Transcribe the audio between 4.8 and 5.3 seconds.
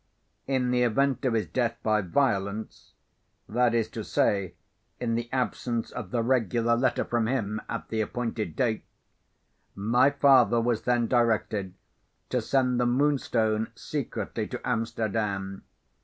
in the